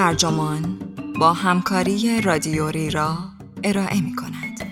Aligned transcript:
ترجمان 0.00 0.78
با 1.20 1.32
همکاری 1.32 2.20
رادیوری 2.20 2.90
را 2.90 3.18
ارائه 3.64 4.00
می 4.00 4.16
کند. 4.16 4.70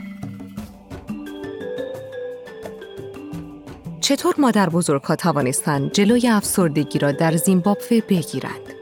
چطور 4.00 4.34
مادر 4.38 4.68
بزرگ 4.68 5.02
ها 5.02 5.16
توانستند 5.16 5.92
جلوی 5.92 6.28
افسردگی 6.28 6.98
را 6.98 7.12
در 7.12 7.36
زیمبابوه 7.36 8.00
بگیرند؟ 8.08 8.74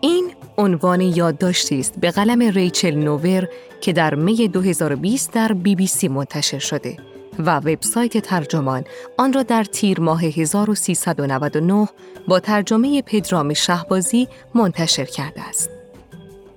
این 0.00 0.30
عنوان 0.58 1.00
یادداشتی 1.00 1.80
است 1.80 2.00
به 2.00 2.10
قلم 2.10 2.42
ریچل 2.42 2.94
نوور 2.94 3.48
که 3.80 3.92
در 3.92 4.14
می 4.14 4.48
2020 4.48 5.32
در 5.32 5.52
بی 5.52 5.74
بی 5.74 5.86
سی 5.86 6.08
منتشر 6.08 6.58
شده 6.58 6.96
و 7.38 7.56
وبسایت 7.56 8.18
ترجمان 8.18 8.84
آن 9.18 9.32
را 9.32 9.42
در 9.42 9.64
تیر 9.64 10.00
ماه 10.00 10.24
1399 10.24 11.88
با 12.28 12.40
ترجمه 12.40 13.02
پدرام 13.02 13.54
شهبازی 13.54 14.28
منتشر 14.54 15.04
کرده 15.04 15.48
است. 15.48 15.70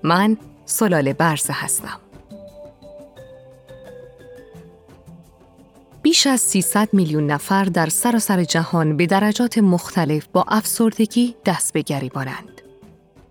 من 0.04 0.38
سلال 0.66 1.14
برزه 1.14 1.54
هستم. 1.54 2.00
بیش 6.02 6.28
از 6.28 6.42
300 6.42 6.90
میلیون 6.94 7.28
نفر 7.28 7.64
در 7.64 7.90
سراسر 7.90 8.44
جهان 8.44 8.98
به 8.98 9.06
درجات 9.06 9.58
مختلف 9.58 10.28
با 10.34 10.46
افسردگی 10.48 11.36
دست 11.46 11.74
به 11.74 11.82
گریبانند. 11.82 12.51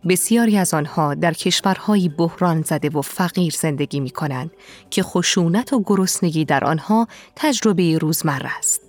بسیاری 0.09 0.59
از 0.59 0.75
آنها 0.75 1.15
در 1.15 1.33
کشورهایی 1.33 2.09
بحران 2.09 2.63
زده 2.63 2.89
و 2.89 3.03
فقیر 3.03 3.55
زندگی 3.59 4.01
می 4.01 4.11
کنند 4.11 4.51
که 4.91 5.03
خشونت 5.03 5.73
و 5.73 5.83
گرسنگی 5.87 6.45
در 6.45 6.65
آنها 6.65 7.09
تجربه 7.37 7.99
روزمره 7.99 8.59
است. 8.59 8.81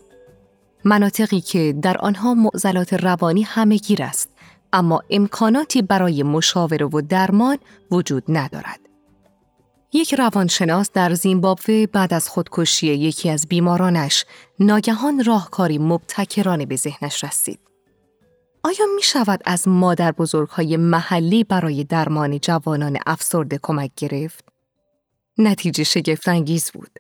مناطقی 0.84 1.42
که 1.42 1.76
در 1.82 1.98
آنها 1.98 2.34
معضلات 2.34 2.94
روانی 2.94 3.42
همهگیر 3.42 4.04
است 4.04 4.30
اما 4.74 5.02
امکاناتی 5.10 5.82
برای 5.82 6.24
مشاوره 6.24 6.86
و 6.86 7.02
درمان 7.02 7.58
وجود 7.92 8.24
ندارد. 8.30 8.80
یک 9.94 10.14
روانشناس 10.14 10.92
در 10.92 11.14
زیمبابوه 11.14 11.86
بعد 11.86 12.14
از 12.14 12.30
خودکشی 12.30 12.88
یکی 12.88 13.30
از 13.30 13.48
بیمارانش 13.48 14.26
ناگهان 14.60 15.24
راهکاری 15.24 15.78
مبتکرانه 15.78 16.66
به 16.66 16.76
ذهنش 16.76 17.24
رسید. 17.24 17.71
آیا 18.64 18.86
می 18.96 19.02
شود 19.02 19.42
از 19.46 19.68
مادر 19.68 20.12
بزرگ 20.12 20.50
های 20.50 20.78
محلی 20.78 21.44
برای 21.44 21.84
درمان 21.84 22.40
جوانان 22.40 22.98
افسرده 23.06 23.60
کمک 23.64 23.92
گرفت؟ 23.98 24.46
نتیجه 25.38 25.84
شگفتانگیز 25.84 26.72
بود. 26.72 27.00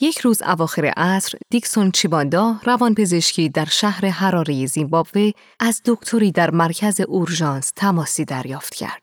یک 0.00 0.18
روز 0.18 0.42
اواخر 0.42 0.84
عصر 0.96 1.38
دیکسون 1.50 1.90
چیباندا 1.90 2.56
روانپزشکی 2.64 3.48
در 3.48 3.64
شهر 3.64 4.06
حراره 4.06 4.66
زیمبابوه 4.66 5.30
از 5.60 5.82
دکتری 5.84 6.32
در 6.32 6.50
مرکز 6.50 7.00
اورژانس 7.00 7.72
تماسی 7.76 8.24
دریافت 8.24 8.74
کرد. 8.74 9.02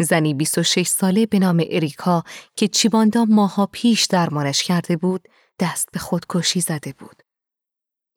زنی 0.00 0.34
26 0.34 0.86
ساله 0.86 1.26
به 1.26 1.38
نام 1.38 1.64
اریکا 1.70 2.22
که 2.56 2.68
چیباندا 2.68 3.24
ماها 3.24 3.66
پیش 3.66 4.04
درمانش 4.04 4.62
کرده 4.62 4.96
بود 4.96 5.28
دست 5.60 5.88
به 5.92 5.98
خودکشی 5.98 6.60
زده 6.60 6.94
بود. 6.98 7.22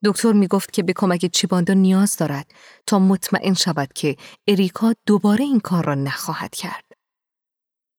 دکتر 0.05 0.33
می 0.33 0.47
گفت 0.47 0.73
که 0.73 0.83
به 0.83 0.94
کمک 0.94 1.25
چیباندا 1.25 1.73
نیاز 1.73 2.17
دارد 2.17 2.52
تا 2.88 2.99
مطمئن 2.99 3.53
شود 3.53 3.94
که 3.94 4.16
اریکا 4.47 4.94
دوباره 5.05 5.45
این 5.45 5.59
کار 5.59 5.85
را 5.85 5.95
نخواهد 5.95 6.55
کرد. 6.55 6.85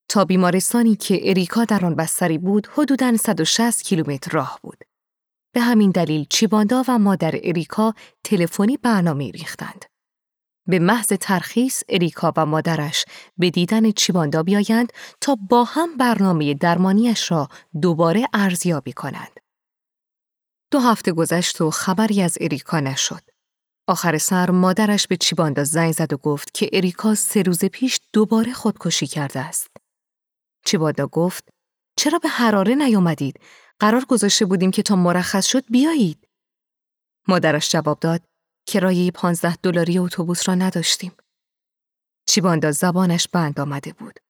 تا 0.08 0.24
بیمارستانی 0.24 0.96
که 0.96 1.30
اریکا 1.30 1.64
در 1.64 1.86
آن 1.86 1.94
بستری 1.94 2.38
بود 2.38 2.66
حدوداً 2.66 3.16
160 3.16 3.82
کیلومتر 3.82 4.30
راه 4.30 4.58
بود. 4.62 4.84
به 5.54 5.60
همین 5.60 5.90
دلیل 5.90 6.26
چیباندا 6.30 6.84
و 6.88 6.98
مادر 6.98 7.34
اریکا 7.42 7.94
تلفنی 8.24 8.76
برنامه 8.76 9.30
ریختند. 9.30 9.84
به 10.66 10.78
محض 10.78 11.06
ترخیص 11.06 11.82
اریکا 11.88 12.32
و 12.36 12.46
مادرش 12.46 13.04
به 13.38 13.50
دیدن 13.50 13.90
چیباندا 13.90 14.42
بیایند 14.42 14.92
تا 15.20 15.38
با 15.50 15.64
هم 15.64 15.96
برنامه 15.96 16.54
درمانیش 16.54 17.30
را 17.30 17.48
دوباره 17.82 18.28
ارزیابی 18.32 18.92
کنند. 18.92 19.41
دو 20.72 20.80
هفته 20.80 21.12
گذشت 21.12 21.60
و 21.60 21.70
خبری 21.70 22.22
از 22.22 22.38
اریکا 22.40 22.80
نشد. 22.80 23.22
آخر 23.88 24.18
سر 24.18 24.50
مادرش 24.50 25.06
به 25.06 25.16
چیباندا 25.16 25.64
زنگ 25.64 25.92
زد 25.92 26.12
و 26.12 26.16
گفت 26.16 26.54
که 26.54 26.70
اریکا 26.72 27.14
سه 27.14 27.42
روز 27.42 27.64
پیش 27.64 28.00
دوباره 28.12 28.52
خودکشی 28.52 29.06
کرده 29.06 29.40
است. 29.40 29.70
چیباندا 30.64 31.06
گفت 31.06 31.48
چرا 31.96 32.18
به 32.18 32.28
حراره 32.28 32.74
نیامدید؟ 32.74 33.40
قرار 33.78 34.04
گذاشته 34.04 34.44
بودیم 34.44 34.70
که 34.70 34.82
تا 34.82 34.96
مرخص 34.96 35.46
شد 35.46 35.64
بیایید. 35.70 36.28
مادرش 37.28 37.70
جواب 37.70 38.00
داد 38.00 38.22
کرایه 38.66 39.10
پانزده 39.10 39.56
دلاری 39.62 39.98
اتوبوس 39.98 40.48
را 40.48 40.54
نداشتیم. 40.54 41.12
چیباندا 42.28 42.72
زبانش 42.72 43.28
بند 43.28 43.60
آمده 43.60 43.92
بود. 43.92 44.20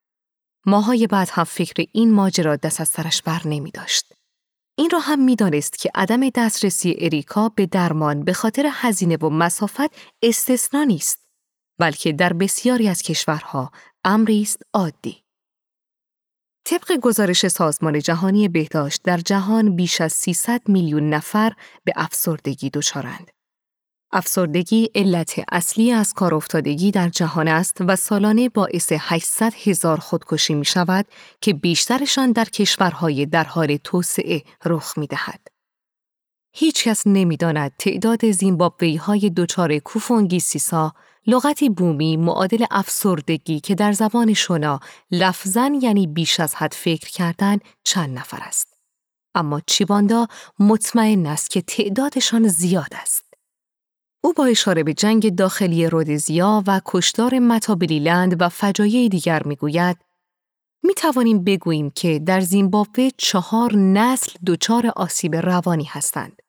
ماهای 0.66 1.06
بعد 1.06 1.28
هم 1.32 1.44
فکر 1.44 1.86
این 1.92 2.12
ماجرا 2.12 2.56
دست 2.56 2.80
از 2.80 2.88
سرش 2.88 3.22
بر 3.22 3.42
نمی 3.44 3.70
داشت. 3.70 4.11
این 4.82 4.90
را 4.90 4.98
هم 4.98 5.24
می‌دانست 5.24 5.78
که 5.78 5.90
عدم 5.94 6.28
دسترسی 6.28 6.96
اریکا 6.98 7.48
به 7.48 7.66
درمان 7.66 8.24
به 8.24 8.32
خاطر 8.32 8.68
هزینه 8.72 9.16
و 9.16 9.30
مسافت 9.30 9.90
استثنا 10.22 10.84
نیست 10.84 11.18
بلکه 11.78 12.12
در 12.12 12.32
بسیاری 12.32 12.88
از 12.88 13.02
کشورها 13.02 13.72
امری 14.04 14.42
است 14.42 14.62
عادی. 14.72 15.22
طبق 16.64 16.92
گزارش 16.92 17.48
سازمان 17.48 17.98
جهانی 17.98 18.48
بهداشت 18.48 19.02
در 19.02 19.18
جهان 19.18 19.76
بیش 19.76 20.00
از 20.00 20.12
300 20.12 20.68
میلیون 20.68 21.10
نفر 21.10 21.52
به 21.84 21.92
افسردگی 21.96 22.70
دچارند. 22.70 23.30
افسردگی 24.12 24.90
علت 24.94 25.40
اصلی 25.52 25.92
از 25.92 26.12
کار 26.12 26.34
افتادگی 26.34 26.90
در 26.90 27.08
جهان 27.08 27.48
است 27.48 27.76
و 27.80 27.96
سالانه 27.96 28.48
باعث 28.48 28.92
800 28.98 29.54
هزار 29.54 30.00
خودکشی 30.00 30.54
می 30.54 30.64
شود 30.64 31.06
که 31.40 31.52
بیشترشان 31.54 32.32
در 32.32 32.44
کشورهای 32.44 33.26
در 33.26 33.44
حال 33.44 33.76
توسعه 33.76 34.42
رخ 34.64 34.98
می 34.98 35.06
دهد. 35.06 35.40
هیچ 36.54 36.84
کس 36.84 37.06
نمی 37.06 37.36
داند 37.36 37.72
تعداد 37.78 38.30
زیمبابوی 38.30 38.96
های 38.96 39.30
دوچار 39.30 39.78
کوفونگیسیسا 39.78 40.92
لغتی 41.26 41.68
بومی 41.68 42.16
معادل 42.16 42.64
افسردگی 42.70 43.60
که 43.60 43.74
در 43.74 43.92
زبان 43.92 44.34
شنا 44.34 44.80
لفظن 45.10 45.74
یعنی 45.74 46.06
بیش 46.06 46.40
از 46.40 46.54
حد 46.54 46.72
فکر 46.72 47.10
کردن 47.10 47.58
چند 47.84 48.18
نفر 48.18 48.38
است. 48.42 48.76
اما 49.34 49.60
چیباندا 49.66 50.26
مطمئن 50.58 51.26
است 51.26 51.50
که 51.50 51.62
تعدادشان 51.62 52.48
زیاد 52.48 52.90
است. 52.92 53.31
او 54.24 54.32
با 54.32 54.44
اشاره 54.44 54.82
به 54.82 54.94
جنگ 54.94 55.34
داخلی 55.34 55.86
رودزیا 55.86 56.62
و 56.66 56.80
کشتار 56.84 57.38
متابلیلند 57.38 58.42
و 58.42 58.48
فجایع 58.48 59.08
دیگر 59.08 59.42
می‌گوید 59.42 59.96
می 60.82 60.94
توانیم 60.94 61.44
بگوییم 61.44 61.90
که 61.90 62.18
در 62.18 62.40
زیمبابوه 62.40 63.08
چهار 63.16 63.76
نسل 63.76 64.32
دچار 64.46 64.92
آسیب 64.96 65.36
روانی 65.36 65.84
هستند. 65.84 66.42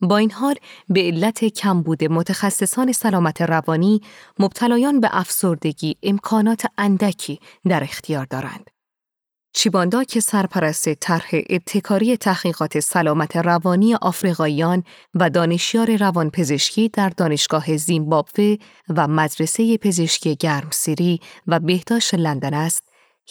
با 0.00 0.16
این 0.16 0.30
حال 0.30 0.54
به 0.88 1.00
علت 1.00 1.44
کمبود 1.44 2.04
متخصصان 2.04 2.92
سلامت 2.92 3.42
روانی 3.42 4.00
مبتلایان 4.38 5.00
به 5.00 5.08
افسردگی 5.12 5.96
امکانات 6.02 6.66
اندکی 6.78 7.40
در 7.68 7.82
اختیار 7.82 8.24
دارند. 8.24 8.70
چیباندا 9.52 10.04
که 10.04 10.20
سرپرست 10.20 10.94
طرح 10.94 11.30
ابتکاری 11.32 12.16
تحقیقات 12.16 12.80
سلامت 12.80 13.36
روانی 13.36 13.94
آفریقاییان 13.94 14.84
و 15.14 15.30
دانشیار 15.30 15.96
روانپزشکی 15.96 16.88
در 16.88 17.08
دانشگاه 17.08 17.76
زیمبابوه 17.76 18.56
و 18.88 19.08
مدرسه 19.08 19.78
پزشکی 19.78 20.36
گرمسیری 20.36 21.20
و 21.46 21.60
بهداشت 21.60 22.14
لندن 22.14 22.54
است، 22.54 22.82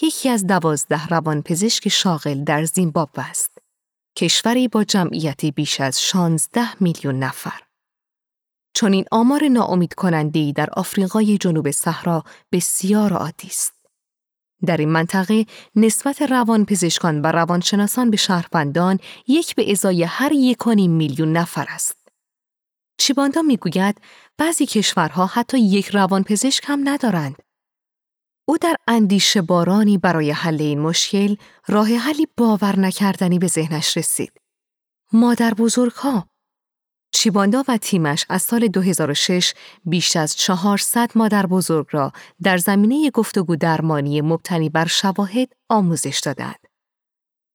یکی 0.01 0.29
از 0.29 0.47
دوازده 0.47 1.07
روانپزشک 1.07 1.89
شاغل 1.89 2.43
در 2.43 2.63
زیمبابوه 2.65 3.29
است. 3.29 3.51
کشوری 4.15 4.67
با 4.67 4.83
جمعیتی 4.83 5.51
بیش 5.51 5.81
از 5.81 6.01
16 6.01 6.83
میلیون 6.83 7.19
نفر. 7.19 7.61
چون 8.73 8.93
این 8.93 9.05
آمار 9.11 9.47
ناامید 9.47 9.93
کننده 9.93 10.51
در 10.51 10.69
آفریقای 10.73 11.37
جنوب 11.37 11.71
صحرا 11.71 12.23
بسیار 12.51 13.13
عادی 13.13 13.47
است. 13.47 13.78
در 14.65 14.77
این 14.77 14.89
منطقه 14.89 15.45
نسبت 15.75 16.21
روانپزشکان 16.21 17.21
و 17.21 17.25
روانشناسان 17.25 18.09
به 18.09 18.17
شهروندان 18.17 18.99
یک 19.27 19.55
به 19.55 19.71
ازای 19.71 20.03
هر 20.03 20.31
یکانی 20.31 20.87
میلیون 20.87 21.33
نفر 21.33 21.65
است. 21.69 22.07
چیباندا 22.97 23.41
می‌گوید 23.41 24.01
بعضی 24.37 24.65
کشورها 24.65 25.25
حتی 25.25 25.59
یک 25.59 25.87
روانپزشک 25.89 26.63
هم 26.67 26.89
ندارند. 26.89 27.35
او 28.47 28.57
در 28.57 28.75
اندیشه 28.87 29.41
بارانی 29.41 29.97
برای 29.97 30.31
حل 30.31 30.61
این 30.61 30.79
مشکل 30.79 31.35
راه 31.67 31.87
حلی 31.87 32.27
باور 32.37 32.79
نکردنی 32.79 33.39
به 33.39 33.47
ذهنش 33.47 33.97
رسید. 33.97 34.31
مادر 35.13 35.53
بزرگ 35.53 35.91
ها 35.91 36.27
چیباندا 37.11 37.63
و 37.67 37.77
تیمش 37.77 38.25
از 38.29 38.41
سال 38.41 38.67
2006 38.67 39.53
بیش 39.85 40.15
از 40.15 40.35
400 40.35 41.11
مادر 41.15 41.45
بزرگ 41.45 41.87
را 41.91 42.11
در 42.43 42.57
زمینه 42.57 43.09
گفتگو 43.09 43.55
درمانی 43.55 44.21
مبتنی 44.21 44.69
بر 44.69 44.85
شواهد 44.85 45.53
آموزش 45.69 46.19
دادند. 46.19 46.67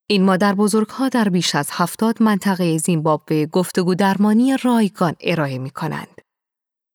این 0.06 0.24
مادر 0.24 0.54
بزرگ 0.54 0.88
ها 0.88 1.08
در 1.08 1.28
بیش 1.28 1.54
از 1.54 1.68
70 1.72 2.22
منطقه 2.22 2.78
زیمبابوه 2.78 3.46
گفتگو 3.46 3.94
درمانی 3.94 4.56
رایگان 4.62 5.14
ارائه 5.20 5.58
می 5.58 5.70
کنند. 5.70 6.20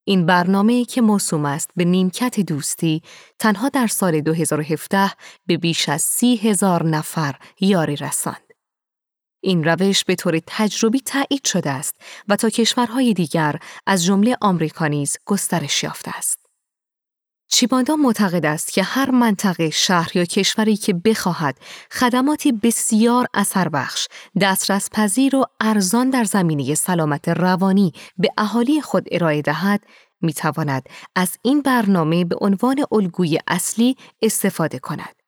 این 0.08 0.26
برنامه 0.26 0.86
که 0.86 1.02
موسوم 1.02 1.46
است 1.46 1.72
به 1.76 1.86
نیمکت 1.86 2.40
دوستی 2.40 3.02
تنها 3.40 3.70
در 3.70 3.88
سال 3.88 4.22
2017 4.22 5.12
به 5.48 5.58
بیش 5.58 5.90
از 5.90 6.02
سی 6.02 6.36
هزار 6.36 6.86
نفر 6.86 7.36
یاری 7.60 7.96
رساند. 7.96 8.49
این 9.42 9.64
روش 9.64 10.04
به 10.04 10.16
طور 10.16 10.40
تجربی 10.48 11.00
تایید 11.02 11.46
شده 11.46 11.70
است 11.70 11.96
و 12.28 12.36
تا 12.36 12.50
کشورهای 12.50 13.14
دیگر 13.14 13.56
از 13.88 14.06
جمله 14.06 14.38
آمریکا 14.42 14.88
نیز 14.88 15.18
گسترش 15.26 15.84
یافته 15.84 16.18
است. 16.18 16.40
چیباندا 17.52 17.96
معتقد 17.96 18.46
است 18.46 18.74
که 18.74 18.84
هر 18.84 19.12
منطقه 19.12 19.70
شهر 19.70 20.18
یا 20.18 20.26
کشوری 20.26 20.78
که 20.78 20.94
بخواهد 20.94 21.58
خدماتی 21.92 22.52
بسیار 22.52 23.28
اثر 23.34 23.70
بخش، 23.70 24.08
دسترس 24.42 24.90
پذیر 24.92 25.36
و 25.36 25.46
ارزان 25.60 26.10
در 26.10 26.24
زمینه 26.24 26.76
سلامت 26.76 27.30
روانی 27.30 27.94
به 28.18 28.30
اهالی 28.38 28.82
خود 28.82 29.08
ارائه 29.12 29.42
دهد، 29.42 29.84
می 30.22 30.34
تواند 30.34 30.84
از 31.16 31.38
این 31.42 31.62
برنامه 31.62 32.26
به 32.26 32.36
عنوان 32.42 32.86
الگوی 32.92 33.40
اصلی 33.48 33.96
استفاده 34.22 34.80
کند. 34.80 35.19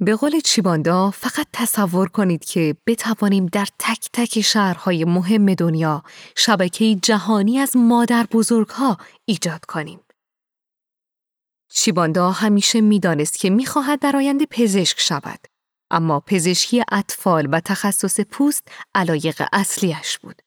به 0.00 0.16
قول 0.16 0.40
چیباندا 0.40 1.10
فقط 1.10 1.46
تصور 1.52 2.08
کنید 2.08 2.44
که 2.44 2.76
بتوانیم 2.86 3.46
در 3.46 3.66
تک 3.78 4.08
تک 4.12 4.40
شهرهای 4.40 5.04
مهم 5.04 5.54
دنیا 5.54 6.02
شبکه 6.36 6.94
جهانی 6.94 7.58
از 7.58 7.76
مادر 7.76 8.26
بزرگها 8.32 8.96
ایجاد 9.24 9.64
کنیم. 9.64 10.00
چیباندا 11.70 12.30
همیشه 12.30 12.80
می‌دانست 12.80 13.38
که 13.38 13.50
می‌خواهد 13.50 14.00
در 14.00 14.16
آینده 14.16 14.46
پزشک 14.46 15.00
شود. 15.00 15.40
اما 15.90 16.20
پزشکی 16.20 16.82
اطفال 16.92 17.48
و 17.52 17.60
تخصص 17.60 18.20
پوست 18.20 18.68
علایق 18.94 19.48
اصلیش 19.52 20.18
بود. 20.18 20.42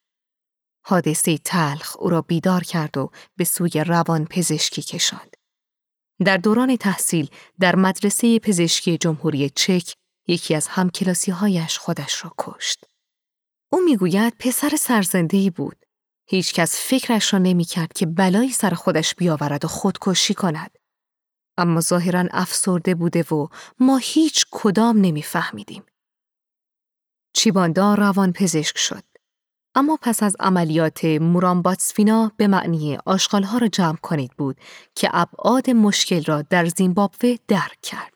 حادثه 0.86 1.38
تلخ 1.38 1.96
او 2.00 2.10
را 2.10 2.22
بیدار 2.22 2.64
کرد 2.64 2.98
و 2.98 3.12
به 3.38 3.44
سوی 3.44 3.84
روان 3.88 4.26
پزشکی 4.26 4.82
کشاند. 4.82 5.29
در 6.26 6.38
دوران 6.38 6.76
تحصیل 6.76 7.30
در 7.60 7.76
مدرسه 7.76 8.40
پزشکی 8.40 8.98
جمهوری 8.98 9.50
چک 9.50 9.94
یکی 10.28 10.56
از 10.56 10.68
همکلاسی 10.68 11.32
هایش 11.32 11.78
خودش 11.78 12.26
را 12.26 12.34
کشت. 12.38 12.86
او 13.72 13.80
می‌گوید 13.86 14.34
پسر 14.40 14.76
سرزندهی 14.80 15.50
بود. 15.50 15.86
هیچکس 16.30 16.90
فکرش 16.90 17.34
را 17.34 17.40
نمی 17.40 17.66
کرد 17.66 17.94
که 17.94 18.06
بلایی 18.06 18.52
سر 18.52 18.70
خودش 18.70 19.16
بیاورد 19.16 19.66
و 19.66 19.68
خودکشی 19.68 20.34
کند. 20.34 20.78
اما 21.58 21.82
ظاهرا 21.82 22.26
افسرده 22.32 22.96
بوده 22.96 23.24
و 23.24 23.48
ما 23.80 23.98
هیچ 23.98 24.46
کدام 24.52 24.98
نمیفهمیدیم. 24.98 25.84
چیباندا 27.34 27.94
روان 27.94 28.34
پزشک 28.34 28.78
شد. 28.78 29.04
اما 29.76 29.98
پس 30.02 30.24
از 30.24 30.36
عملیات 30.40 31.06
مورامباتسفینا 31.06 32.32
به 32.38 32.48
معنی 32.48 32.98
آشغالها 33.06 33.58
را 33.58 33.68
جمع 33.68 33.98
کنید 33.98 34.32
بود 34.38 34.58
که 34.96 35.10
ابعاد 35.14 35.70
مشکل 35.70 36.24
را 36.24 36.42
در 36.42 36.66
زیمبابوه 36.66 37.36
درک 37.48 37.78
کرد. 37.82 38.14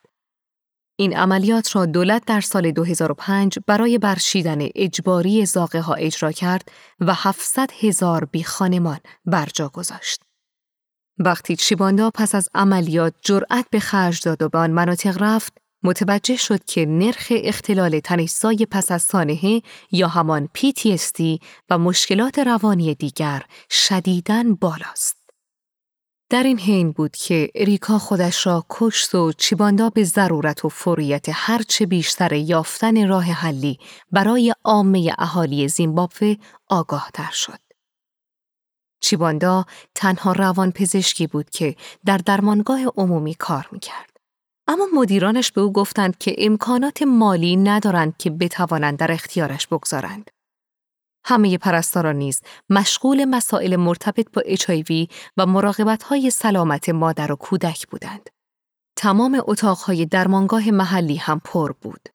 این 0.95 1.17
عملیات 1.17 1.75
را 1.75 1.85
دولت 1.85 2.25
در 2.25 2.41
سال 2.41 2.71
2005 2.71 3.59
برای 3.67 3.97
برشیدن 3.97 4.57
اجباری 4.75 5.45
زاغه 5.45 5.81
ها 5.81 5.93
اجرا 5.93 6.31
کرد 6.31 6.71
و 6.99 7.13
700 7.13 7.69
هزار 7.79 8.25
بی 8.25 8.43
خانمان 8.43 8.99
برجا 9.25 9.69
گذاشت. 9.69 10.21
وقتی 11.19 11.55
چیباندا 11.55 12.11
پس 12.13 12.35
از 12.35 12.49
عملیات 12.53 13.13
جرأت 13.21 13.65
به 13.71 13.79
خرج 13.79 14.23
داد 14.23 14.41
و 14.41 14.49
به 14.49 14.57
آن 14.57 14.71
مناطق 14.71 15.17
رفت، 15.21 15.57
متوجه 15.83 16.35
شد 16.35 16.65
که 16.65 16.85
نرخ 16.85 17.27
اختلال 17.35 17.99
تنشزای 17.99 18.67
پس 18.71 18.91
از 18.91 19.01
سانحه 19.01 19.61
یا 19.91 20.07
همان 20.07 20.49
PTSD 20.57 21.39
و 21.69 21.77
مشکلات 21.77 22.39
روانی 22.39 22.95
دیگر 22.95 23.43
شدیداً 23.69 24.43
بالاست. 24.61 25.17
در 26.29 26.43
این 26.43 26.59
حین 26.59 26.91
بود 26.91 27.15
که 27.15 27.49
ریکا 27.55 27.97
خودش 27.99 28.47
را 28.47 28.65
کشت 28.69 29.15
و 29.15 29.31
چیباندا 29.31 29.89
به 29.89 30.03
ضرورت 30.03 30.65
و 30.65 30.69
فوریت 30.69 31.25
هرچه 31.31 31.85
بیشتر 31.85 32.33
یافتن 32.33 33.07
راه 33.07 33.23
حلی 33.23 33.79
برای 34.11 34.53
عامه 34.63 35.15
اهالی 35.17 35.67
زیمبابوه 35.67 36.35
آگاه 36.69 37.09
تر 37.13 37.31
شد. 37.31 37.59
چیباندا 38.99 39.65
تنها 39.95 40.31
روان 40.31 40.71
پزشکی 40.71 41.27
بود 41.27 41.49
که 41.49 41.75
در 42.05 42.17
درمانگاه 42.17 42.81
عمومی 42.97 43.35
کار 43.35 43.69
می‌کرد. 43.71 44.12
اما 44.67 44.87
مدیرانش 44.93 45.51
به 45.51 45.61
او 45.61 45.73
گفتند 45.73 46.17
که 46.17 46.35
امکانات 46.37 47.01
مالی 47.01 47.55
ندارند 47.55 48.17
که 48.17 48.29
بتوانند 48.29 48.97
در 48.97 49.11
اختیارش 49.11 49.67
بگذارند. 49.67 50.31
همه 51.25 51.57
پرستاران 51.57 52.15
نیز 52.15 52.41
مشغول 52.69 53.25
مسائل 53.25 53.75
مرتبط 53.75 54.31
با 54.33 54.41
اچایوی 54.45 55.07
و 55.37 55.45
مراقبت 55.45 56.29
سلامت 56.29 56.89
مادر 56.89 57.31
و 57.31 57.35
کودک 57.35 57.87
بودند. 57.87 58.29
تمام 58.95 59.41
اتاقهای 59.45 60.05
درمانگاه 60.05 60.71
محلی 60.71 61.15
هم 61.15 61.41
پر 61.45 61.71
بود. 61.71 62.09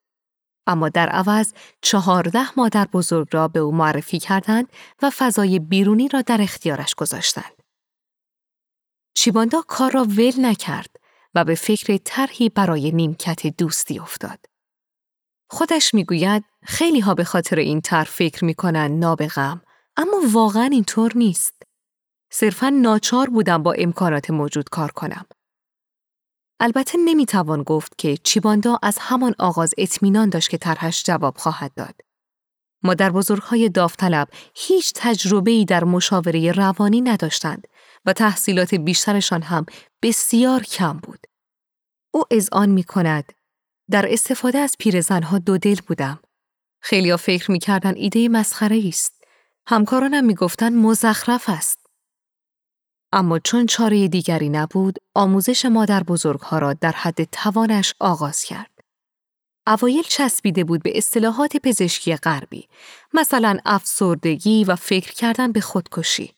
اما 0.67 0.89
در 0.89 1.09
عوض 1.09 1.53
چهارده 1.83 2.59
مادر 2.59 2.85
بزرگ 2.85 3.29
را 3.31 3.49
به 3.49 3.61
او 3.61 3.73
معرفی 3.75 4.19
کردند 4.19 4.69
و 5.03 5.11
فضای 5.11 5.59
بیرونی 5.59 6.09
را 6.09 6.23
در 6.23 6.43
اختیارش 6.43 6.95
گذاشتند. 6.95 7.63
چیباندا 9.15 9.63
کار 9.69 9.91
را 9.91 10.05
ول 10.05 10.33
نکرد 10.39 10.98
و 11.39 11.45
به 11.45 11.55
فکر 11.55 11.97
طرحی 12.05 12.49
برای 12.49 12.91
نیمکت 12.93 13.47
دوستی 13.47 13.99
افتاد. 13.99 14.39
خودش 15.51 15.95
می‌گوید 15.95 16.45
خیلی 16.63 17.01
ها 17.01 17.15
به 17.15 17.25
خاطر 17.25 17.57
این 17.57 17.81
طرح 17.81 18.05
فکر 18.05 18.45
می‌کنن 18.45 18.99
نابغم 18.99 19.63
اما 19.97 20.21
واقعا 20.33 20.69
اینطور 20.73 21.13
نیست. 21.15 21.63
صرفا 22.33 22.69
ناچار 22.69 23.31
بودم 23.31 23.63
با 23.63 23.73
امکانات 23.73 24.31
موجود 24.31 24.69
کار 24.69 24.91
کنم. 24.91 25.27
البته 26.61 26.99
نمی‌توان 27.05 27.63
گفت 27.63 27.99
که 27.99 28.17
چیباندا 28.17 28.79
از 28.83 28.99
همان 29.01 29.35
آغاز 29.39 29.75
اطمینان 29.79 30.29
داشت 30.29 30.51
که 30.51 30.59
طرحش 30.59 31.05
جواب 31.05 31.37
خواهد 31.37 31.75
داد. 31.75 32.01
مادر 32.83 33.11
بزرگهای 33.11 33.69
داوطلب 33.69 34.29
هیچ 34.55 34.93
تجربه 34.97 35.51
ای 35.51 35.65
در 35.65 35.85
مشاوره 35.85 36.53
روانی 36.53 37.01
نداشتند 37.01 37.69
و 38.07 38.13
تحصیلات 38.13 38.75
بیشترشان 38.75 39.43
هم 39.43 39.67
بسیار 40.03 40.63
کم 40.63 40.99
بود. 40.99 41.27
او 42.11 42.25
آن 42.53 42.69
می 42.69 42.85
کند. 42.85 43.33
در 43.91 44.13
استفاده 44.13 44.59
از 44.59 44.77
پیرزنها 44.79 45.39
دو 45.39 45.59
دل 45.59 45.77
بودم. 45.87 46.21
خیلیا 46.81 47.17
فکر 47.17 47.51
می 47.51 47.59
کردن 47.59 47.95
ایده 47.95 48.29
مسخره 48.29 48.83
است. 48.89 49.25
همکارانم 49.67 50.25
می 50.25 50.35
گفتن 50.35 50.75
مزخرف 50.75 51.49
است. 51.49 51.87
اما 53.13 53.39
چون 53.39 53.67
چاره 53.67 54.09
دیگری 54.09 54.49
نبود، 54.49 54.99
آموزش 55.15 55.65
مادر 55.65 56.03
بزرگها 56.03 56.59
را 56.59 56.73
در 56.73 56.93
حد 56.93 57.25
توانش 57.25 57.95
آغاز 58.01 58.45
کرد. 58.45 58.71
اوایل 59.67 60.03
چسبیده 60.03 60.65
بود 60.65 60.83
به 60.83 60.99
اصطلاحات 60.99 61.57
پزشکی 61.57 62.17
غربی، 62.17 62.69
مثلا 63.15 63.59
افسردگی 63.65 64.65
و 64.65 64.77
فکر 64.77 65.13
کردن 65.13 65.53
به 65.53 65.61
خودکشی. 65.61 66.35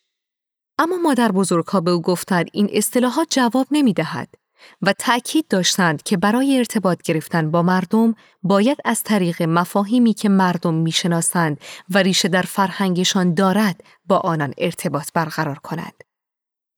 اما 0.78 0.96
مادر 0.96 1.32
بزرگها 1.32 1.80
به 1.80 1.90
او 1.90 2.02
گفتند 2.02 2.50
این 2.52 2.68
اصطلاحات 2.72 3.26
جواب 3.30 3.66
نمی 3.70 3.92
دهد 3.92 4.34
و 4.82 4.92
تأکید 4.92 5.48
داشتند 5.48 6.02
که 6.02 6.16
برای 6.16 6.58
ارتباط 6.58 7.02
گرفتن 7.02 7.50
با 7.50 7.62
مردم 7.62 8.14
باید 8.42 8.78
از 8.84 9.02
طریق 9.02 9.42
مفاهیمی 9.42 10.14
که 10.14 10.28
مردم 10.28 10.74
می‌شناسند 10.74 11.60
و 11.90 11.98
ریشه 11.98 12.28
در 12.28 12.42
فرهنگشان 12.42 13.34
دارد 13.34 13.84
با 14.06 14.16
آنان 14.18 14.54
ارتباط 14.58 15.08
برقرار 15.14 15.58
کنند. 15.58 16.04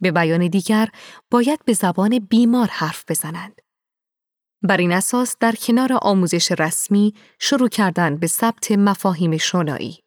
به 0.00 0.10
بیان 0.10 0.48
دیگر 0.48 0.88
باید 1.30 1.64
به 1.64 1.72
زبان 1.72 2.18
بیمار 2.18 2.68
حرف 2.70 3.04
بزنند. 3.08 3.60
بر 4.62 4.76
این 4.76 4.92
اساس 4.92 5.36
در 5.40 5.52
کنار 5.52 5.98
آموزش 6.02 6.52
رسمی 6.52 7.14
شروع 7.38 7.68
کردن 7.68 8.16
به 8.16 8.26
ثبت 8.26 8.72
مفاهیم 8.72 9.36
شنایی. 9.36 9.98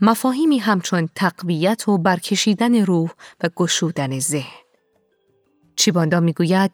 مفاهیمی 0.00 0.58
همچون 0.58 1.08
تقویت 1.14 1.88
و 1.88 1.98
برکشیدن 1.98 2.84
روح 2.84 3.10
و 3.42 3.48
گشودن 3.56 4.18
ذهن. 4.18 4.60
چیباندا 5.76 6.20
می‌گوید 6.20 6.70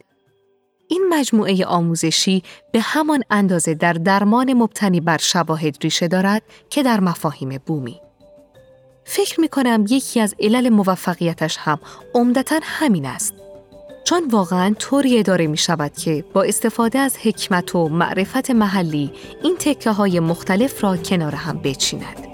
این 0.90 1.06
مجموعه 1.10 1.66
آموزشی 1.66 2.42
به 2.72 2.80
همان 2.80 3.22
اندازه 3.30 3.74
در 3.74 3.92
درمان 3.92 4.54
مبتنی 4.54 5.00
بر 5.00 5.18
شواهد 5.18 5.76
ریشه 5.82 6.08
دارد 6.08 6.42
که 6.70 6.82
در 6.82 7.00
مفاهیم 7.00 7.60
بومی. 7.66 8.00
فکر 9.04 9.40
می 9.40 9.48
کنم 9.48 9.84
یکی 9.88 10.20
از 10.20 10.34
علل 10.40 10.68
موفقیتش 10.68 11.56
هم 11.56 11.78
عمدتا 12.14 12.60
همین 12.62 13.06
است. 13.06 13.34
چون 14.04 14.28
واقعا 14.30 14.74
طوری 14.78 15.18
اداره 15.18 15.46
می 15.46 15.56
شود 15.56 15.92
که 15.92 16.24
با 16.32 16.42
استفاده 16.42 16.98
از 16.98 17.16
حکمت 17.16 17.74
و 17.74 17.88
معرفت 17.88 18.50
محلی 18.50 19.12
این 19.42 19.56
تکه 19.56 19.90
های 19.90 20.20
مختلف 20.20 20.84
را 20.84 20.96
کنار 20.96 21.34
هم 21.34 21.58
بچیند. 21.58 22.29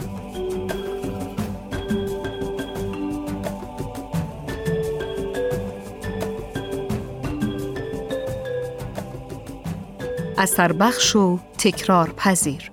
اثر 10.38 10.72
بخش 10.72 11.16
و 11.16 11.38
تکرار 11.58 12.12
پذیر 12.16 12.70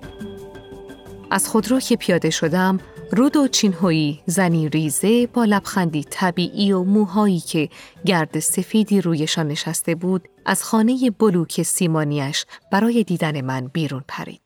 از 1.31 1.47
خودرو 1.47 1.79
که 1.79 1.95
پیاده 1.95 2.29
شدم 2.29 2.79
رودو 3.11 3.47
چینهویی 3.47 4.23
زنی 4.25 4.69
ریزه 4.69 5.27
با 5.27 5.45
لبخندی 5.45 6.03
طبیعی 6.03 6.71
و 6.71 6.83
موهایی 6.83 7.39
که 7.39 7.69
گرد 8.05 8.39
سفیدی 8.39 9.01
رویشان 9.01 9.47
نشسته 9.47 9.95
بود 9.95 10.29
از 10.45 10.63
خانه 10.63 11.11
بلوک 11.11 11.61
سیمانیش 11.61 12.45
برای 12.71 13.03
دیدن 13.03 13.41
من 13.41 13.67
بیرون 13.67 14.03
پرید. 14.07 14.41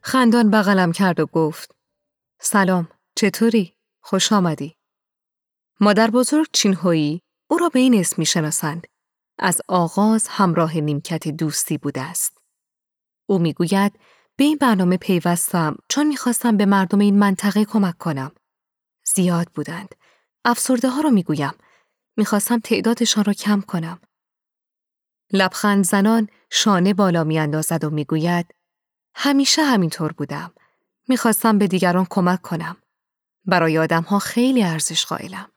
خندان 0.00 0.50
بغلم 0.50 0.92
کرد 0.92 1.20
و 1.20 1.26
گفت 1.26 1.74
سلام 2.40 2.88
چطوری؟ 3.16 3.74
خوش 4.00 4.32
آمدی. 4.32 4.74
مادر 5.80 6.10
بزرگ 6.10 6.46
چینهویی 6.52 7.20
او 7.50 7.58
را 7.58 7.68
به 7.68 7.78
این 7.78 7.94
اسم 7.94 8.14
می 8.18 8.26
شناسند. 8.26 8.86
از 9.38 9.60
آغاز 9.68 10.28
همراه 10.28 10.76
نیمکت 10.76 11.28
دوستی 11.28 11.78
بوده 11.78 12.00
است. 12.00 12.38
او 13.26 13.38
می‌گوید 13.38 13.92
به 14.36 14.44
این 14.44 14.58
برنامه 14.58 14.96
پیوستم 14.96 15.76
چون 15.88 16.06
می‌خواستم 16.06 16.56
به 16.56 16.66
مردم 16.66 16.98
این 16.98 17.18
منطقه 17.18 17.64
کمک 17.64 17.98
کنم. 17.98 18.32
زیاد 19.14 19.48
بودند. 19.54 19.94
افسرده 20.44 20.88
ها 20.88 21.00
را 21.00 21.10
می‌گویم. 21.10 21.52
می‌خواستم 22.16 22.58
تعدادشان 22.58 23.24
را 23.24 23.32
کم 23.32 23.60
کنم. 23.60 24.00
لبخند 25.32 25.84
زنان 25.84 26.28
شانه 26.50 26.94
بالا 26.94 27.24
میاندازد 27.24 27.84
و 27.84 27.90
می‌گوید 27.90 28.54
همیشه 29.14 29.62
همینطور 29.62 30.12
بودم. 30.12 30.52
می‌خواستم 31.08 31.58
به 31.58 31.66
دیگران 31.66 32.06
کمک 32.10 32.42
کنم. 32.42 32.76
برای 33.44 33.78
آدم 33.78 34.02
ها 34.02 34.18
خیلی 34.18 34.62
ارزش 34.62 35.06
قائلم. 35.06 35.50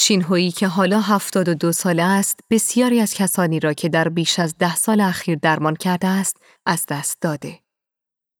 چینهویی 0.00 0.50
که 0.50 0.66
حالا 0.66 1.00
هفتاد 1.00 1.48
و 1.48 1.54
دو 1.54 1.72
ساله 1.72 2.02
است 2.02 2.40
بسیاری 2.50 3.00
از 3.00 3.14
کسانی 3.14 3.60
را 3.60 3.72
که 3.72 3.88
در 3.88 4.08
بیش 4.08 4.38
از 4.38 4.58
ده 4.58 4.76
سال 4.76 5.00
اخیر 5.00 5.38
درمان 5.42 5.76
کرده 5.76 6.08
است 6.08 6.36
از 6.66 6.86
دست 6.88 7.18
داده. 7.20 7.58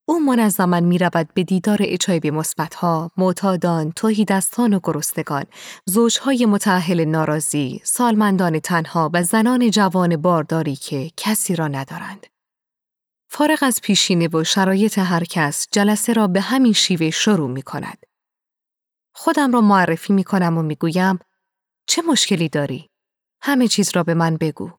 او 0.08 0.20
منظما 0.20 0.80
می 0.80 0.98
رود 0.98 1.28
به 1.34 1.44
دیدار 1.44 1.78
اچایب 1.80 2.26
مثبتها، 2.26 3.10
معتادان، 3.16 3.92
دستان 4.28 4.74
و 4.74 4.80
گرسنگان، 4.82 5.44
زوجهای 5.86 6.46
متعهل 6.46 7.04
ناراضی، 7.04 7.80
سالمندان 7.84 8.58
تنها 8.58 9.10
و 9.14 9.22
زنان 9.22 9.70
جوان 9.70 10.16
بارداری 10.16 10.76
که 10.76 11.10
کسی 11.16 11.56
را 11.56 11.68
ندارند. 11.68 12.26
فارغ 13.28 13.58
از 13.62 13.80
پیشینه 13.82 14.28
و 14.28 14.44
شرایط 14.44 14.98
هر 14.98 15.24
کس 15.24 15.66
جلسه 15.72 16.12
را 16.12 16.26
به 16.26 16.40
همین 16.40 16.72
شیوه 16.72 17.10
شروع 17.10 17.50
می 17.50 17.62
کند. 17.62 17.98
خودم 19.14 19.52
را 19.52 19.60
معرفی 19.60 20.12
می 20.12 20.24
کنم 20.24 20.58
و 20.58 20.62
می 20.62 20.74
گویم 20.74 21.18
چه 21.90 22.02
مشکلی 22.02 22.48
داری؟ 22.48 22.90
همه 23.42 23.68
چیز 23.68 23.90
را 23.94 24.02
به 24.02 24.14
من 24.14 24.36
بگو. 24.36 24.70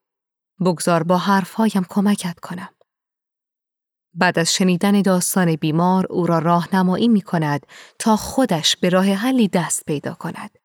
بگذار 0.60 1.04
با 1.04 1.18
حرفهایم 1.18 1.86
کمکت 1.90 2.40
کنم. 2.40 2.70
بعد 4.14 4.40
از 4.40 4.54
شنیدن 4.54 5.02
داستان 5.02 5.56
بیمار 5.56 6.06
او 6.10 6.26
را 6.26 6.40
راهنمایی 6.40 7.08
می 7.08 7.22
کند 7.22 7.66
تا 8.00 8.16
خودش 8.16 8.76
به 8.76 8.90
راه 8.90 9.06
حلی 9.06 9.48
دست 9.48 9.86
پیدا 9.86 10.14
کند. 10.14 10.58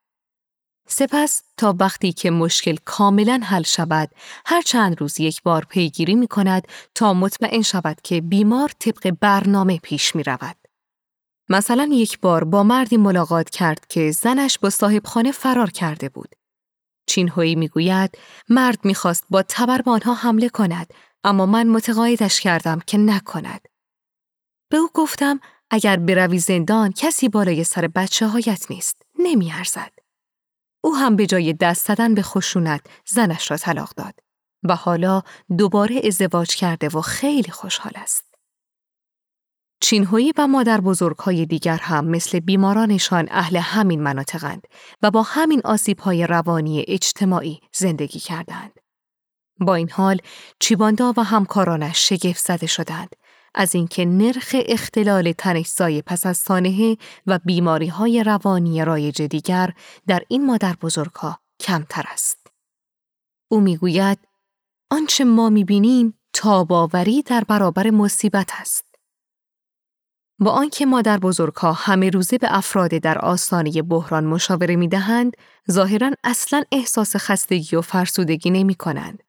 سپس 0.88 1.42
تا 1.56 1.76
وقتی 1.80 2.12
که 2.12 2.30
مشکل 2.30 2.76
کاملا 2.84 3.40
حل 3.44 3.62
شود 3.62 4.10
هر 4.46 4.62
چند 4.62 5.00
روز 5.00 5.20
یک 5.20 5.42
بار 5.42 5.64
پیگیری 5.64 6.14
می 6.14 6.28
کند 6.28 6.68
تا 6.94 7.14
مطمئن 7.14 7.62
شود 7.62 8.00
که 8.04 8.20
بیمار 8.20 8.72
طبق 8.78 9.12
برنامه 9.20 9.78
پیش 9.78 10.16
می 10.16 10.22
رود. 10.22 10.65
مثلا 11.48 11.88
یک 11.92 12.20
بار 12.20 12.44
با 12.44 12.62
مردی 12.62 12.96
ملاقات 12.96 13.50
کرد 13.50 13.86
که 13.86 14.10
زنش 14.10 14.58
با 14.58 14.70
صاحب 14.70 15.06
خانه 15.06 15.32
فرار 15.32 15.70
کرده 15.70 16.08
بود. 16.08 16.34
چینهویی 17.06 17.54
می‌گوید 17.54 18.18
مرد 18.48 18.84
می‌خواست 18.84 19.24
با 19.30 19.42
تبر 19.42 19.82
به 19.82 19.90
آنها 19.90 20.14
حمله 20.14 20.48
کند 20.48 20.94
اما 21.24 21.46
من 21.46 21.66
متقاعدش 21.66 22.40
کردم 22.40 22.80
که 22.86 22.98
نکند. 22.98 23.68
به 24.70 24.76
او 24.76 24.88
گفتم 24.94 25.40
اگر 25.70 25.96
بروی 25.96 26.38
زندان 26.38 26.92
کسی 26.92 27.28
بالای 27.28 27.64
سر 27.64 27.88
بچه 27.88 28.26
هایت 28.26 28.70
نیست. 28.70 29.02
نمیارزد. 29.18 29.92
او 30.84 30.96
هم 30.96 31.16
به 31.16 31.26
جای 31.26 31.52
دست 31.52 31.86
زدن 31.86 32.14
به 32.14 32.22
خشونت 32.22 32.86
زنش 33.06 33.50
را 33.50 33.56
طلاق 33.56 33.90
داد 33.96 34.14
و 34.62 34.76
حالا 34.76 35.22
دوباره 35.58 36.00
ازدواج 36.04 36.56
کرده 36.56 36.88
و 36.88 37.00
خیلی 37.00 37.50
خوشحال 37.50 37.92
است. 37.96 38.25
چینهویی 39.80 40.33
و 40.38 40.47
مادر 40.47 40.80
بزرگهای 40.80 41.47
دیگر 41.47 41.76
هم 41.76 42.04
مثل 42.06 42.40
بیمارانشان 42.40 43.28
اهل 43.30 43.56
همین 43.56 44.02
مناطقند 44.02 44.66
و 45.02 45.11
با 45.11 45.23
همین 45.23 45.61
آسیبهای 45.64 46.26
روانی 46.26 46.85
اجتماعی 46.88 47.61
زندگی 47.73 48.21
کردند. 48.21 48.80
با 49.61 49.75
این 49.75 49.90
حال 49.90 50.18
چیباندا 50.61 51.14
و 51.16 51.25
همکارانش 51.25 52.09
شگفت 52.09 52.45
زده 52.45 52.66
شدند 52.66 53.16
از 53.54 53.75
اینکه 53.75 54.04
نرخ 54.04 54.56
اختلال 54.66 55.33
تنشزای 55.33 56.02
پس 56.02 56.26
از 56.26 56.37
سانحه 56.37 56.97
و 57.26 57.38
بیماری 57.45 57.87
های 57.87 58.25
روانی 58.25 58.85
رایج 58.85 59.23
دیگر 59.23 59.73
در 60.06 60.23
این 60.28 60.47
مادر 60.47 60.76
بزرگها 60.83 61.40
کمتر 61.61 62.04
است. 62.12 62.47
او 63.49 63.61
می‌گوید 63.61 64.18
آنچه 64.90 65.25
ما 65.25 65.50
می‌بینیم 65.50 66.18
تاباوری 66.33 67.23
در 67.23 67.45
برابر 67.45 67.90
مصیبت 67.90 68.50
است. 68.52 68.95
با 70.38 70.50
آنکه 70.50 70.87
مادر 70.87 71.19
بزرگها 71.19 71.73
همه 71.73 72.11
روزه 72.11 72.38
به 72.38 72.57
افراد 72.57 72.90
در 72.90 73.19
آستانه 73.19 73.83
بحران 73.83 74.25
مشاوره 74.25 74.76
می 74.76 74.88
دهند، 74.88 75.37
ظاهرا 75.71 76.11
اصلا 76.25 76.62
احساس 76.73 77.16
خستگی 77.16 77.76
و 77.76 77.81
فرسودگی 77.81 78.50
نمی 78.50 78.75
کنند. 78.75 79.23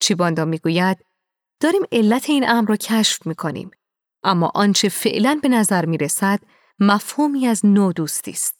چیباندا 0.00 0.44
می 0.44 0.58
گوید 0.58 1.04
داریم 1.60 1.82
علت 1.92 2.30
این 2.30 2.48
امر 2.48 2.68
را 2.68 2.76
کشف 2.76 3.26
می 3.26 3.34
کنیم. 3.34 3.70
اما 4.24 4.52
آنچه 4.54 4.88
فعلا 4.88 5.38
به 5.42 5.48
نظر 5.48 5.84
می 5.84 5.98
رسد 5.98 6.40
مفهومی 6.80 7.46
از 7.46 7.66
نو 7.66 7.92
دوستی 7.92 8.30
است. 8.30 8.56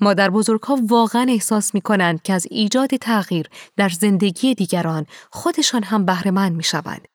مادر 0.00 0.30
بزرگها 0.30 0.78
واقعا 0.82 1.26
احساس 1.28 1.74
می 1.74 1.80
کنند 1.80 2.22
که 2.22 2.32
از 2.32 2.46
ایجاد 2.50 2.96
تغییر 2.96 3.48
در 3.76 3.88
زندگی 3.88 4.54
دیگران 4.54 5.06
خودشان 5.30 5.82
هم 5.82 6.04
بهرهمند 6.04 6.56
می 6.56 6.62
شوند. 6.62 7.08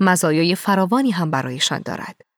مزایای 0.00 0.54
فراوانی 0.54 1.10
هم 1.10 1.30
برایشان 1.30 1.82
دارد. 1.84 2.31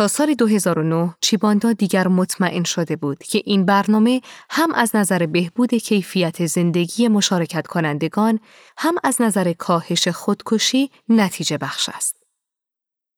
تا 0.00 0.08
سال 0.08 0.34
2009 0.34 1.14
چیباندا 1.20 1.72
دیگر 1.72 2.08
مطمئن 2.08 2.64
شده 2.64 2.96
بود 2.96 3.18
که 3.18 3.42
این 3.44 3.64
برنامه 3.64 4.20
هم 4.50 4.74
از 4.74 4.96
نظر 4.96 5.26
بهبود 5.26 5.74
کیفیت 5.74 6.46
زندگی 6.46 7.08
مشارکت 7.08 7.66
کنندگان 7.66 8.40
هم 8.76 8.94
از 9.04 9.22
نظر 9.22 9.52
کاهش 9.52 10.08
خودکشی 10.08 10.90
نتیجه 11.08 11.58
بخش 11.58 11.88
است. 11.88 12.16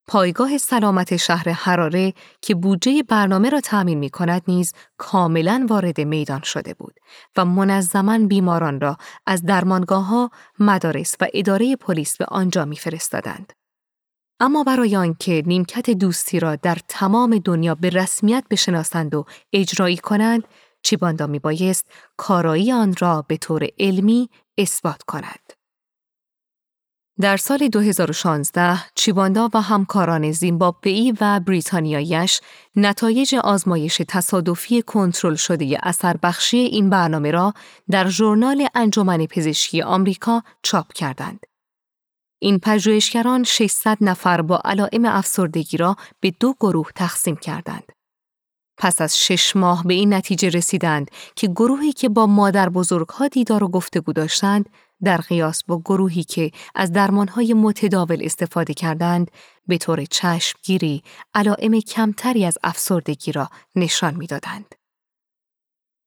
پایگاه 0.07 0.59
سلامت 0.59 1.17
شهر 1.17 1.49
حراره 1.49 2.13
که 2.41 2.55
بودجه 2.55 3.03
برنامه 3.03 3.51
را 3.51 3.61
تأمین 3.61 3.99
می 3.99 4.11
کند 4.11 4.43
نیز 4.49 4.73
کاملا 4.99 5.67
وارد 5.71 6.01
میدان 6.01 6.43
شده 6.43 6.75
بود 6.75 6.95
و 7.37 7.45
منظما 7.45 8.19
بیماران 8.19 8.81
را 8.81 8.97
از 9.27 9.45
درمانگاه 9.45 10.05
ها، 10.07 10.31
مدارس 10.59 11.17
و 11.21 11.27
اداره 11.35 11.77
پلیس 11.77 12.17
به 12.17 12.25
آنجا 12.25 12.65
میفرستادند. 12.65 13.53
اما 14.43 14.65
برای 14.65 14.97
آنکه 14.97 15.43
نیمکت 15.47 15.91
دوستی 15.91 16.41
را 16.41 16.57
در 16.57 16.79
تمام 16.89 17.39
دنیا 17.39 17.75
به 17.75 17.91
رسمیت 17.91 18.45
بشناسند 18.51 19.15
و 19.15 19.25
اجرایی 19.53 19.97
کنند، 19.97 20.45
چیباندا 20.83 21.27
می 21.27 21.39
بایست 21.39 21.87
کارایی 22.17 22.73
آن 22.73 22.95
را 22.99 23.25
به 23.29 23.37
طور 23.37 23.67
علمی 23.79 24.31
اثبات 24.59 25.03
کند. 25.03 25.53
در 27.21 27.37
سال 27.37 27.69
2016 27.69 28.79
چیباندا 28.95 29.51
و 29.55 29.61
همکاران 29.61 30.33
زیمبابوئی 30.33 31.13
و 31.21 31.41
بریتانیایش 31.41 32.41
نتایج 32.77 33.35
آزمایش 33.35 34.03
تصادفی 34.09 34.83
کنترل 34.83 35.35
شده 35.35 35.79
اثر 35.83 36.17
بخشی 36.23 36.57
این 36.57 36.91
برنامه 36.91 37.31
را 37.31 37.55
در 37.91 38.09
ژورنال 38.09 38.69
انجمن 38.75 39.27
پزشکی 39.27 39.83
آمریکا 39.83 40.43
چاپ 40.63 40.93
کردند. 40.93 41.52
این 42.43 42.59
پژوهشگران 42.59 43.45
600 43.45 43.99
نفر 44.01 44.43
با 44.43 44.61
علائم 44.65 45.05
افسردگی 45.05 45.77
را 45.77 45.97
به 46.21 46.33
دو 46.41 46.55
گروه 46.61 46.91
تقسیم 46.95 47.37
کردند. 47.37 47.93
پس 48.79 49.01
از 49.01 49.19
شش 49.19 49.57
ماه 49.57 49.85
به 49.85 49.95
این 49.95 50.15
نتیجه 50.15 50.49
رسیدند 50.49 51.11
که 51.37 51.47
گروهی 51.47 51.93
که 51.93 52.09
با 52.09 52.27
مادر 52.27 52.69
بزرگها 52.69 53.29
دیدار 53.29 53.65
و 53.65 53.69
گفتگو 53.69 54.13
داشتند 54.13 54.69
در 55.05 55.17
قیاس 55.17 55.65
با 55.65 55.79
گروهی 55.79 56.25
که 56.25 56.51
از 56.75 56.93
درمانهای 56.93 57.55
متداول 57.55 58.21
استفاده 58.25 58.75
کردند 58.75 59.31
به 59.67 59.79
طور 59.79 60.05
چشمگیری 60.05 61.03
علائم 61.35 61.81
کمتری 61.81 62.45
از 62.45 62.59
افسردگی 62.63 63.33
را 63.33 63.49
نشان 63.75 64.15
می‌دادند. 64.15 64.82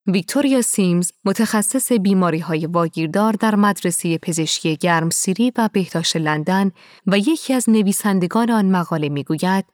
ویکتوریا 0.07 0.61
سیمز 0.61 1.11
متخصص 1.25 1.91
بیماری 1.91 2.39
های 2.39 2.65
واگیردار 2.65 3.33
در 3.33 3.55
مدرسه 3.55 4.17
پزشکی 4.17 4.77
گرمسیری 4.77 5.51
و 5.57 5.69
بهداشت 5.73 6.15
لندن 6.15 6.71
و 7.07 7.17
یکی 7.17 7.53
از 7.53 7.69
نویسندگان 7.69 8.51
آن 8.51 8.71
مقاله 8.71 9.09
می‌گوید 9.09 9.65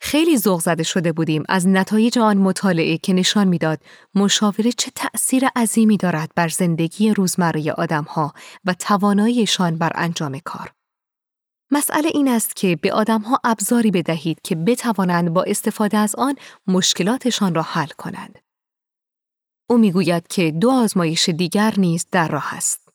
خیلی 0.00 0.38
ذوق 0.38 0.60
زده 0.60 0.82
شده 0.82 1.12
بودیم 1.12 1.42
از 1.48 1.68
نتایج 1.68 2.18
آن 2.18 2.36
مطالعه 2.36 2.98
که 2.98 3.12
نشان 3.12 3.48
می‌داد 3.48 3.78
مشاوره 4.14 4.72
چه 4.72 4.90
تأثیر 4.94 5.48
عظیمی 5.56 5.96
دارد 5.96 6.32
بر 6.34 6.48
زندگی 6.48 7.14
روزمره 7.14 7.72
آدمها 7.72 8.32
و 8.64 8.74
تواناییشان 8.74 9.78
بر 9.78 9.92
انجام 9.94 10.38
کار. 10.38 10.72
مسئله 11.70 12.08
این 12.14 12.28
است 12.28 12.56
که 12.56 12.76
به 12.76 12.92
آدمها 12.92 13.40
ابزاری 13.44 13.90
بدهید 13.90 14.40
که 14.42 14.54
بتوانند 14.54 15.30
با 15.30 15.42
استفاده 15.42 15.98
از 15.98 16.14
آن 16.14 16.34
مشکلاتشان 16.66 17.54
را 17.54 17.62
حل 17.62 17.88
کنند. 17.88 18.45
او 19.68 19.78
می‌گوید 19.78 20.28
که 20.28 20.50
دو 20.50 20.70
آزمایش 20.70 21.28
دیگر 21.28 21.74
نیز 21.78 22.06
در 22.12 22.28
راه 22.28 22.54
است. 22.54 22.88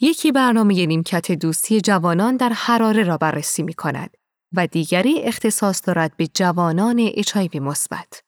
یکی 0.00 0.32
برنامه 0.32 0.86
نیمکت 0.86 1.32
دوستی 1.32 1.80
جوانان 1.80 2.36
در 2.36 2.52
حراره 2.52 3.02
را 3.02 3.16
بررسی 3.16 3.62
می 3.62 3.74
کند 3.74 4.16
و 4.52 4.66
دیگری 4.66 5.22
اختصاص 5.22 5.82
دارد 5.86 6.16
به 6.16 6.26
جوانان 6.26 7.10
اچایوی 7.14 7.60
مثبت. 7.60 8.22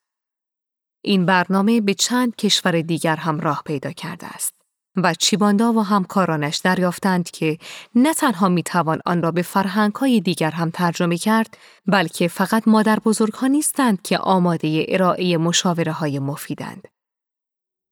این 1.03 1.25
برنامه 1.25 1.81
به 1.81 1.93
چند 1.93 2.35
کشور 2.35 2.81
دیگر 2.81 3.15
هم 3.15 3.39
راه 3.39 3.61
پیدا 3.65 3.91
کرده 3.91 4.27
است 4.27 4.55
و 4.95 5.13
چیباندا 5.13 5.73
و 5.73 5.81
همکارانش 5.81 6.57
دریافتند 6.57 7.31
که 7.31 7.57
نه 7.95 8.13
تنها 8.13 8.49
می 8.49 8.63
توان 8.63 9.01
آن 9.05 9.21
را 9.21 9.31
به 9.31 9.41
فرهنگهای 9.41 10.21
دیگر 10.21 10.51
هم 10.51 10.69
ترجمه 10.69 11.17
کرد 11.17 11.57
بلکه 11.85 12.27
فقط 12.27 12.67
مادر 12.67 12.99
بزرگ 12.99 13.33
ها 13.33 13.47
نیستند 13.47 14.01
که 14.01 14.17
آماده 14.17 14.85
ارائه 14.89 15.37
مشاوره 15.37 15.91
های 15.91 16.19
مفیدند. 16.19 16.87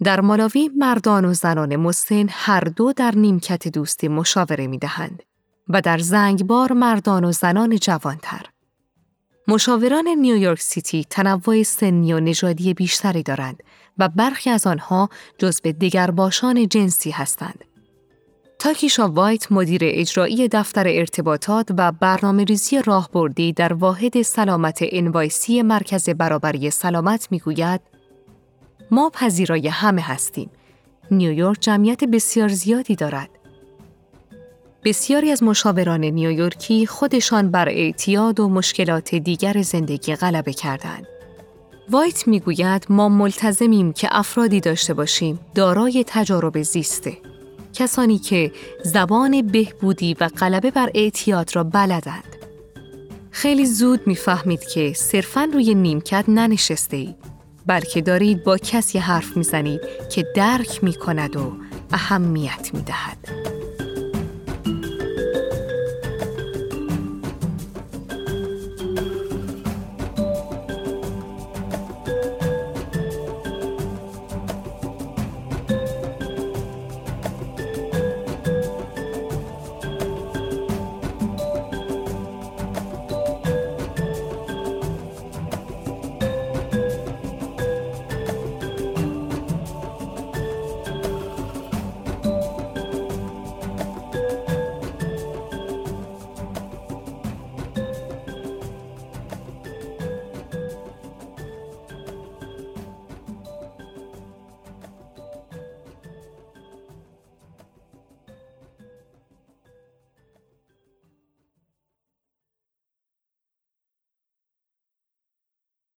در 0.04 0.22
مالاوی 0.22 0.70
مردان 0.78 1.26
و 1.26 1.34
زنان 1.34 1.76
مسن 1.76 2.26
هر 2.30 2.60
دو 2.60 2.94
در 2.94 3.16
نیمکت 3.16 3.68
دوستی 3.68 4.08
مشاوره 4.08 4.68
می 4.68 4.78
دهند 4.78 5.24
و 5.70 5.82
در 5.82 5.98
زنگبار 5.98 6.74
مردان 6.74 7.24
و 7.24 7.32
زنان 7.32 7.76
جوانتر. 7.76 8.46
مشاوران 9.48 10.08
نیویورک 10.08 10.62
سیتی 10.62 11.04
تنوع 11.10 11.64
سنی 11.64 12.14
و 12.14 12.20
نژادی 12.20 12.74
بیشتری 12.74 13.24
دارند 13.24 13.64
و 13.98 14.10
برخی 14.10 14.50
از 14.50 14.68
آنها 14.68 15.10
جزو 15.38 15.72
دگرباشان 16.16 16.68
جنسی 16.68 17.12
هستند. 17.12 17.66
تاکیشا 18.60 19.08
وایت 19.08 19.52
مدیر 19.52 19.82
اجرایی 19.84 20.48
دفتر 20.48 20.88
ارتباطات 20.88 21.70
و 21.78 21.92
برنامه 21.92 22.44
ریزی 22.44 22.82
راهبردی 22.82 23.54
در 23.54 23.74
واحد 23.74 24.22
سلامت 24.22 24.80
NYC 24.82 25.62
مرکز 25.62 26.10
برابری 26.10 26.70
سلامت 26.70 27.28
می‌گوید 27.32 27.93
ما 28.94 29.10
پذیرای 29.10 29.68
همه 29.68 30.02
هستیم. 30.02 30.50
نیویورک 31.12 31.58
جمعیت 31.62 32.04
بسیار 32.04 32.50
زیادی 32.50 32.96
دارد. 32.96 33.30
بسیاری 34.84 35.32
از 35.32 35.44
مشاوران 35.44 36.06
نیویورکی 36.06 36.86
خودشان 36.86 37.52
بر 37.52 37.70
اعتیاد 37.70 38.40
و 38.40 38.50
مشکلات 38.50 39.16
دیگر 39.16 39.62
زندگی 39.62 40.16
غلبه 40.16 40.54
کردند. 40.54 41.08
وایت 41.90 42.28
می‌گوید 42.28 42.86
ما 42.90 43.10
ملتزمیم 43.10 43.94
که 43.94 44.08
افرادی 44.12 44.60
داشته 44.60 44.94
باشیم 44.94 45.40
دارای 45.56 46.04
تجارب 46.08 46.62
زیسته. 46.62 47.18
کسانی 47.74 48.18
که 48.18 48.52
زبان 48.84 49.42
بهبودی 49.42 50.16
و 50.20 50.28
غلبه 50.28 50.72
بر 50.72 50.90
اعتیاد 50.96 51.56
را 51.56 51.64
بلدند. 51.64 52.36
خیلی 53.32 53.66
زود 53.66 54.08
می‌فهمید 54.08 54.66
که 54.66 54.94
صرفاً 54.96 55.48
روی 55.54 55.76
نیمکت 55.76 56.26
ننشسته 56.28 56.98
اید 56.98 57.33
بلکه 57.66 58.02
دارید 58.02 58.44
با 58.44 58.58
کسی 58.58 59.00
حرف 59.00 59.38
می‌زنید 59.38 59.82
که 60.12 60.28
درک 60.36 60.84
می‌کند 60.84 61.36
و 61.36 61.54
اهمیت 61.92 62.70
می‌دهد. 62.74 63.53